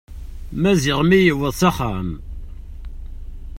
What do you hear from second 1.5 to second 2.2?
s axxam.